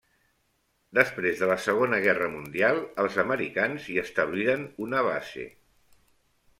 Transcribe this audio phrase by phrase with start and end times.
[0.99, 5.49] Després de la Segona Guerra Mundial els americans hi establiren una base.